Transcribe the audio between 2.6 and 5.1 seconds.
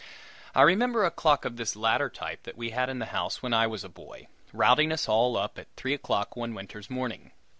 had in the house when I was a boy, routing us